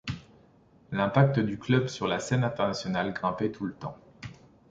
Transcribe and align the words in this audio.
L'impact 0.91 1.37
du 1.39 1.59
club 1.59 1.85
sur 1.87 2.07
la 2.07 2.17
scène 2.17 2.43
internationale 2.43 3.13
grimpait 3.13 3.51
tout 3.51 3.65
le 3.67 3.73
temps. 3.75 3.99